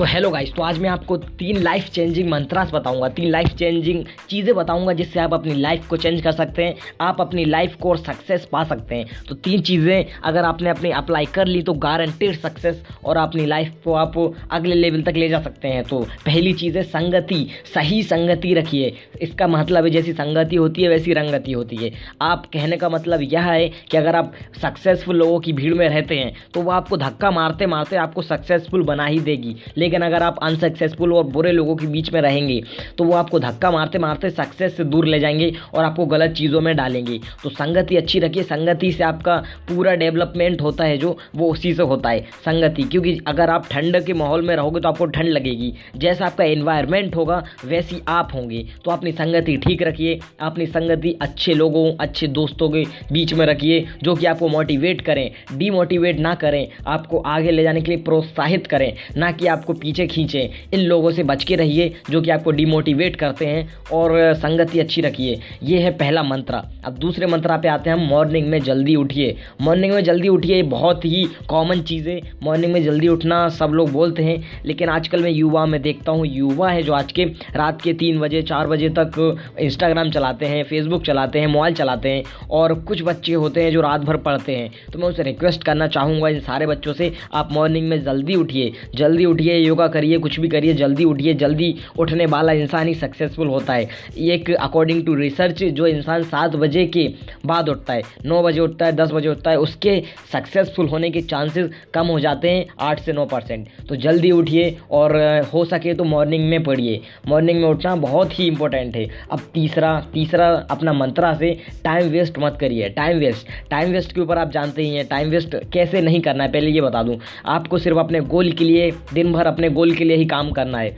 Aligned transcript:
तो 0.00 0.04
hello 0.04 0.28
guys 0.30 0.52
तो 0.54 0.62
आज 0.62 0.78
मैं 0.78 0.88
आपको 0.88 1.16
तीन 1.16 1.56
लाइफ 1.62 1.88
चेंजिंग 1.92 2.28
मंत्रास 2.30 2.70
बताऊँगा, 2.74 3.08
तीन 3.08 3.30
लाइफ 3.30 3.48
चेंजिंग 3.48 4.04
चीज़ें 4.28 4.54
बताऊँगा 4.56 4.92
जिससे 4.92 5.20
आप 5.20 5.34
अपनी 5.34 5.54
लाइफ 5.54 5.88
को 5.88 5.96
चेंज 5.96 6.20
कर 6.22 6.32
सकते 6.32 6.64
हैं, 6.64 6.74
आप 7.00 7.20
अपनी 7.20 7.44
लाइफ 7.44 7.74
को 7.80 7.90
और 7.90 7.96
सक्सेस 7.98 8.46
पा 8.52 8.62
सकते 8.64 8.94
हैं। 8.94 9.24
तो 9.28 9.34
तीन 9.36 9.62
चीज़ें, 9.62 10.06
अगर 10.24 10.44
आपने 10.44 10.70
अपनी 10.70 10.90
अप्लाई 10.90 11.26
कर 11.34 11.46
ली 11.46 11.62
तो 11.62 11.72
गारंटेड 11.72 12.36
सक्सेस 12.36 12.82
और 13.04 13.16
अपनी 13.16 13.44
लाइफ 13.46 13.74
को 13.84 13.94
आप 13.94 14.16
अगले 14.50 14.74
लेवल 14.74 15.02
तक 15.02 15.16
ले 15.16 15.28
जा 15.28 15.40
सकते 15.40 15.68
हैं। 15.68 15.82
तो 15.84 16.00
पहली 16.26 16.52
चीज़ 16.54 16.78
है 16.78 16.84
संगति, 16.84 17.46
सही 17.74 18.02
संगति 18.04 18.54
रखिए। 18.54 18.92
इसका 19.22 19.48
मतलब 19.48 19.84
है 19.84 19.90
जैसी 19.90 20.12
संगति 20.14 20.56
होती 20.56 20.82
है, 20.82 20.88
वैसी 20.88 21.12
रंगति 21.12 21.52
होती 21.52 21.76
है। 21.76 21.92
आप 22.22 22.46
कहने 22.52 22.76
का 22.76 22.88
मतलब 22.88 23.28
यह 23.32 23.50
है 23.50 23.68
कि 23.68 23.96
अगर 23.96 24.16
आप 24.16 24.32
सक्सेसफुल 24.62 25.16
लोगों 25.16 25.38
की 25.40 25.52
भीड़ 25.52 25.74
में 25.74 25.88
रहते 25.88 26.18
हैं 26.18 26.32
तो 26.54 26.62
वो 26.62 26.70
आपको 26.70 26.96
धक्का 26.96 27.30
मारते 27.32 27.66
मारते 27.66 27.96
आपको 27.98 28.22
सक्सेसफुल 28.22 28.82
बना 28.84 29.06
ही 29.06 29.20
देगी। 29.20 29.56
लेकिन 29.70 29.88
अगर 29.96 30.22
आप 30.22 30.38
अनसक्सेसफुल 30.42 31.12
और 31.12 31.24
बुरे 31.24 31.52
लोगों 31.52 31.76
के 31.76 31.86
बीच 31.86 32.12
में 32.12 32.20
रहेंगे 32.20 32.62
तो 32.98 33.04
वो 33.04 33.12
आपको 33.12 33.38
धक्का 33.38 33.70
मारते 33.70 33.98
मारते 33.98 34.30
सक्सेस 34.30 34.76
से 34.76 34.84
दूर 34.84 35.06
ले 35.06 35.20
जाएँगे 35.20 35.52
और 35.74 35.84
आपको 35.84 36.06
गलत 36.06 36.30
चीज़ों 36.30 36.60
में 36.60 36.76
डालेंगे। 36.76 37.18
तो 37.42 37.50
संगति 37.50 37.96
अच्छी 37.96 38.18
रखिए। 38.18 38.42
संगति 38.42 38.92
से 38.92 39.04
आपका 39.04 39.36
पूरा 39.68 39.94
डेवलपमेंट 39.94 40.62
होता 40.62 40.84
है 40.84 40.96
जो, 40.98 41.16
वो 41.36 41.50
उसी 41.52 41.74
से 41.74 41.82
होता 41.82 42.10
है। 42.10 42.20
संगति, 42.20 42.82
क्योंकि 42.82 43.18
अगर 43.26 43.50
आप 43.50 43.66
ठंड 43.70 44.04
के 44.04 44.12
माहौल 44.12 44.42
में 44.42 44.56
रहोगे 44.56 44.80
तो 44.80 44.88
आपको 44.88 45.06
ठंड 45.06 45.28
लगेगी। 45.28 45.72
जैसा 45.96 46.26
आपका 46.26 46.44
इन्वायरमेंट 46.44 47.16
होगा, 47.16 47.44
वैसी 47.64 48.02
आप 48.08 48.30
होंगे। 48.34 48.66
तो 48.84 48.90
अपनी 48.90 49.12
संगति 49.12 49.56
ठीक 49.56 49.82
रखिए। 49.82 50.18
अपनी 50.40 50.66
संगति 50.66 51.18
अच्छे 51.22 51.54
लोगों, 51.54 51.92
अच्छे 52.00 52.26
दोस्तों 52.26 52.68
के 52.70 52.84
बीच 53.12 53.34
में 53.34 53.46
रखिए, 53.46 53.86
जो 54.02 54.14
कि 54.14 54.26
आपको 54.26 54.48
मोटिवेट 54.48 55.00
करें। 55.00 55.30
डीमोटिवेट 55.58 56.18
ना 56.18 56.34
करें। 56.34 56.68
आपको 56.86 57.18
आगे 57.18 57.50
ले 57.50 57.62
जाने 57.62 57.80
के 57.80 57.92
लिए 57.92 58.02
प्रोत्साहित 58.02 58.66
करें। 58.66 58.92
ना 59.16 59.32
कि 59.32 59.46
आपको 59.46 59.69
पीछे 59.72 60.06
खींचें, 60.06 60.48
इन 60.74 60.80
लोगों 60.80 61.10
से 61.10 61.22
बच 61.22 61.44
के 61.44 61.56
रहिए, 61.56 61.94
जो 62.10 62.20
कि 62.20 62.30
आपको 62.30 62.50
डिमोटिवेट 62.50 63.16
करते 63.16 63.46
हैं 63.46 63.68
और 63.92 64.34
संगति 64.34 64.80
अच्छी 64.80 65.00
रखिए। 65.00 65.40
ये 65.62 65.78
है 65.78 65.90
पहला 65.90 66.22
मंत्र। 66.22 66.62
अब 66.84 66.96
दूसरे 66.98 67.26
मंत्रा 67.26 67.56
पे 67.56 67.68
आते 67.68 67.90
हैं 67.90 67.96
हम 67.96 68.02
मॉर्निंग 68.08 68.46
में 68.48 68.58
जल्दी 68.60 68.94
उठिए। 68.96 69.36
मॉर्निंग 69.60 69.92
में 69.94 70.02
जल्दी 70.04 70.28
उठिए 70.28 70.62
बहुत 70.64 71.04
ही 71.04 71.24
कॉमन 71.48 71.80
चीज़ 71.82 72.08
है। 72.08 72.20
मॉर्निंग 72.42 72.72
में 72.72 72.82
जल्दी 72.84 73.08
उठना 73.08 73.48
सब 73.48 73.70
लोग 73.70 73.90
बोलते 73.92 74.22
हैं, 74.22 74.42
लेकिन 74.66 74.88
आजकल 74.88 75.22
मैं 75.22 75.30
युवा, 75.30 75.64
में 75.66 75.80
देखता 75.82 76.12
हूँ 76.12 76.26
युवा 76.26 76.70
है 76.70 76.82
जो 76.82 76.92
आज 76.92 77.12
के 77.12 77.24
रात 77.56 77.82
के 77.82 77.92
तीन 77.92 78.20
बजे, 78.20 78.42
चार 78.42 78.66
बजे 78.66 78.88
तक 78.98 79.36
इंस्टाग्राम 79.60 80.10
चलाते 80.10 80.46
हैं 80.46 80.62
फेसबुक 80.64 81.04
चलाते 81.04 81.38
हैं 81.38 81.46
मोबाइल 81.46 81.74
चलाते 81.74 82.08
हैं 82.08 82.22
और 82.50 82.74
कुछ 82.82 83.02
बच्चे 83.02 83.32
होते 83.34 83.62
हैं 83.62 83.72
जो 83.72 83.80
रात 83.80 84.00
भर 84.00 84.16
पढ़ते 84.18 84.56
हैं। 84.56 84.70
तो 84.92 84.98
मैं 84.98 85.08
उसे 85.08 85.22
रिक्वेस्ट 85.22 85.64
करना 85.64 85.86
चाहूँगा 85.88 86.28
इन 86.28 86.40
सारे 86.40 86.66
बच्चों 86.66 86.92
से, 86.92 87.12
आप 87.34 87.52
मॉर्निंग 87.52 87.88
में 87.88 88.02
जल्दी 88.04 88.34
उठिए 88.34 88.72
जल्दी 88.94 89.24
उठिए 89.24 89.56
योगा 89.56 89.86
करिए, 89.88 90.18
कुछ 90.18 90.38
भी 90.40 90.48
करिए, 90.48 90.74
जल्दी 90.74 91.04
उठिए, 91.04 91.34
जल्दी 91.34 91.74
उठने 91.98 92.26
वाला 92.26 92.52
इंसान 92.52 92.88
ही 92.88 92.94
सक्सेसफुल 92.94 93.48
होता 93.48 93.72
है। 93.72 93.88
एक 94.18 94.50
अकॉर्डिंग 94.50 95.04
टू 95.06 95.14
रिसर्च 95.14 95.62
जो 95.64 95.86
इंसान 95.86 96.22
सात 96.24 96.54
बजे 96.70 96.84
के 96.86 97.06
बाद 97.46 97.68
उठता 97.68 97.92
है। 97.92 98.02
नौ 98.24 98.42
बजे 98.42 98.60
उठता 98.60 98.86
है, 98.86 98.92
दस 98.92 99.12
बजे 99.12 99.28
उठता 99.28 99.50
है, 99.50 99.58
उसके 99.58 100.02
सक्सेसफुल 100.32 100.88
होने 100.88 101.10
के 101.10 101.20
चांसेस 101.22 101.70
कम 101.94 102.06
हो 102.06 102.18
जाते 102.20 102.50
हैं 102.50 102.66
आठ 102.80 103.00
से 103.00 103.12
नौ 103.12 103.24
परसेंट। 103.26 103.66
तो 103.88 103.96
जल्दी 103.96 104.30
उठिए 104.30 104.76
और 104.90 105.16
हो 105.54 105.64
सके 105.64 105.94
तो 105.94 106.04
मॉर्निंग 106.04 106.48
में 106.50 106.62
पढ़िए। 106.64 107.00
मॉर्निंग 107.28 107.60
में 107.60 107.68
उठना 107.68 107.94
बहुत 107.96 108.38
ही 108.38 108.46
इंपॉर्टेंट 108.46 108.96
है। 108.96 109.06
अब 109.32 109.40
तीसरा 109.54 109.90
तीसरा 110.14 110.48
अपना 110.70 110.92
मंत्रा 110.92 111.32
से 111.34 111.50
टाइम 111.84 112.08
वेस्ट 112.08 112.38
मत 112.38 112.56
करिए। 112.60 112.88
टाइम 112.90 113.18
वेस्ट 113.18 113.48
टाइम 113.70 113.92
वेस्ट 113.92 114.12
के 114.12 114.20
ऊपर 114.20 114.38
आप 114.38 114.50
जानते 114.50 114.82
ही 114.82 114.94
हैं 114.94 115.06
टाइम 115.08 115.28
वेस्ट 115.28 115.56
कैसे 115.72 116.00
नहीं 116.00 116.20
करना 116.20 116.44
है, 116.44 116.52
पहले 116.52 116.70
ये 116.70 116.80
बता 116.80 117.02
दूँ। 117.02 117.18
आपको 117.46 117.78
सिर्फ़ 117.78 117.98
अपने 117.98 118.20
गोल 118.20 118.52
के 118.52 118.64
लिए, 118.64 118.90
दिन 119.14 119.32
भर 119.32 119.46
अपने 119.46 119.68
गोल 119.70 119.94
के 119.94 120.04
लिए 120.04 120.16
ही 120.16 120.24
काम 120.26 120.50
करना 120.50 120.78
है। 120.78 120.96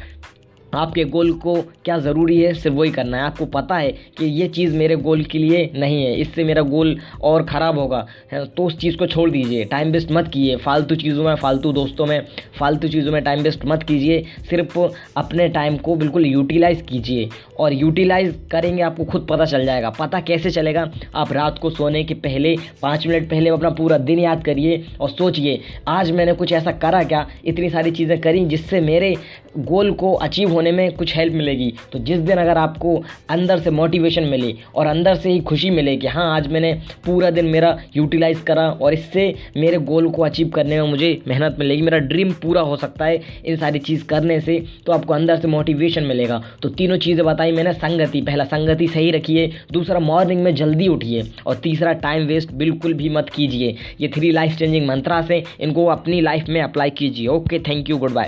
आपके 0.75 1.05
गोल 1.05 1.33
को 1.35 1.55
क्या 1.85 1.99
ज़रूरी 1.99 2.41
है, 2.41 2.53
सिर्फ़ 2.55 2.77
वही 2.77 2.91
करना 2.91 3.17
है। 3.17 3.23
आपको 3.23 3.47
पता 3.47 3.77
है 3.77 3.91
कि 4.19 4.25
ये 4.25 4.49
चीज़ 4.49 4.77
मेरे 4.77 4.97
गोल 4.97 5.23
के 5.23 5.39
लिए 5.39 5.71
नहीं 5.75 6.03
है, 6.05 6.15
इससे 6.17 6.45
मेरा 6.45 6.63
गोल 6.65 6.97
और 7.23 7.45
ख़राब 7.47 7.79
होगा। 7.79 8.07
तो 8.35 8.65
उस 8.65 8.79
चीज़ 8.79 8.97
को 8.97 9.07
छोड़ 9.07 9.31
दीजिए। 9.31 9.65
टाइम 9.65 9.91
वेस्ट 9.93 10.13
मत 10.13 10.29
कीजिए। 10.29 10.57
फालतू 10.57 10.95
चीज़ों 10.95 11.25
में, 11.25 11.35
फालतू 11.35 11.73
दोस्तों 11.73 12.07
में, 12.07 12.21
फालतू 12.59 12.89
चीज़ों 12.89 13.13
में 13.13 13.23
टाइम 13.25 13.43
वेस्ट 13.43 13.65
मत 13.67 13.83
कीजिए। 13.83 14.25
सिर्फ़ 14.51 14.79
अपने 15.17 15.49
टाइम 15.49 15.77
को 15.77 15.97
बिल्कुल 15.97 16.27
यूटिलाइज़ 16.27 16.83
कीजिए। 16.83 17.29
और 17.61 17.73
यूटिलाइज़ 17.73 18.35
करेंगे, 18.51 18.83
आपको 18.83 19.05
खुद 19.05 19.27
पता 19.31 19.45
चल 19.45 19.65
जाएगा। 19.65 19.91
पता 19.91 20.21
कैसे 20.21 20.51
चलेगा? 20.51 20.91
आप 21.15 21.33
रात 21.33 21.59
को 21.59 21.71
सोने 21.71 22.03
के 22.05 22.15
पहले, 22.17 22.57
पाँच 22.83 23.07
मिनट 23.07 23.29
पहले 23.31 23.51
अपना 23.51 23.71
पूरा 23.73 23.99
दिन 24.01 24.19
याद 24.19 24.45
करिए 24.45 24.85
और 25.01 25.11
सोचिए, 25.11 25.61
आज 25.89 26.11
मैंने 26.11 26.33
कुछ 26.33 26.53
ऐसा 26.53 26.73
करा 26.73 27.03
क्या? 27.05 27.27
इतनी 27.45 27.71
सारी 27.71 27.91
चीज़ें 27.91 28.21
करी 28.21 28.45
जिससे 28.47 28.81
मेरे 28.81 29.15
गोल 29.55 29.91
को 29.93 30.13
अचीव 30.15 30.53
होने 30.53 30.73
में 30.73 30.93
कुछ 30.93 31.15
हेल्प 31.17 31.35
मिलेगी। 31.35 31.73
तो 31.93 31.99
जिस 31.99 32.19
दिन 32.21 32.39
अगर 32.39 32.59
आपको 32.59 32.95
अंदर 33.31 33.59
से 33.59 33.71
मोटिवेशन 33.71 34.25
मिले 34.25 34.55
और 34.75 34.87
अंदर 34.87 35.15
से 35.15 35.31
ही 35.31 35.41
खुशी 35.43 35.71
मिले 35.71 35.97
कि 35.97 36.07
हाँ 36.07 36.25
आज 36.37 36.47
मैंने 36.53 36.73
पूरा 37.07 37.31
दिन 37.31 37.47
मेरा 37.47 37.77
यूटिलाइज़ 37.97 38.43
करा 38.43 38.69
और 38.73 38.95
इससे 38.95 39.35
मेरे 39.57 39.79
गोल 39.81 40.09
को 40.11 40.23
अचीव 40.23 40.49
करने 40.49 40.81
में 40.81 40.89
मुझे 40.91 41.11
मेहनत 41.29 41.57
मिलेगी, 41.59 41.83
मेरा 41.83 41.99
ड्रीम 41.99 42.33
पूरा 42.43 42.61
हो 42.61 42.77
सकता 42.77 43.05
है 43.05 43.21
इन 43.47 43.57
सारी 43.57 43.79
चीज़ 43.81 44.05
करने 44.05 44.41
से 44.41 44.63
तो 44.87 44.93
आपको 44.93 45.15
अंदर 45.15 45.41
से 45.41 45.49
मोटिवेशन 45.49 46.05
मिलेगा। 46.05 46.43
तो 46.63 46.69
तीनों 46.71 46.97
चीज़ें 46.99 47.25
बताई 47.27 47.53
मैंने, 47.53 47.73
संगति। 47.73 48.21
पहला, 48.23 48.45
संगति 48.45 48.89
सही 48.89 49.11
रखिए। 49.11 49.51
दूसरा 49.73 49.99
मॉर्निंग 50.01 50.43
में 50.43 50.55
जल्दी 50.55 50.89
उठिए। 50.89 51.23
और 51.47 51.55
तीसरा 51.55 51.93
टाइम 52.01 52.27
वेस्ट 52.27 52.53
बिल्कुल 52.55 52.95
भी 52.95 53.09
मत 53.09 53.29
कीजिए। 53.29 53.77
ये 54.01 54.09
थ्री 54.09 54.31
लाइफ 54.31 54.57
चेंजिंग 54.59 54.87
मंत्रा 54.89 55.21
से 55.23 55.43
इनको 55.61 55.87
अपनी 55.89 56.21
लाइफ 56.21 56.49
में 56.49 56.61
अप्लाई 56.63 56.91
कीजिए। 56.93 57.27
Okay 57.29 57.59
thank 57.59 57.91
you 57.91 57.99
good 57.99 58.13
bye 58.13 58.27